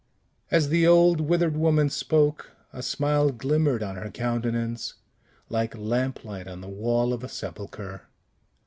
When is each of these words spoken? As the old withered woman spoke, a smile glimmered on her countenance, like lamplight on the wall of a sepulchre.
As 0.49 0.69
the 0.69 0.87
old 0.87 1.21
withered 1.21 1.55
woman 1.55 1.87
spoke, 1.91 2.53
a 2.73 2.81
smile 2.81 3.29
glimmered 3.29 3.83
on 3.83 3.97
her 3.97 4.09
countenance, 4.09 4.95
like 5.47 5.77
lamplight 5.77 6.47
on 6.47 6.59
the 6.59 6.67
wall 6.67 7.13
of 7.13 7.23
a 7.23 7.29
sepulchre. 7.29 8.07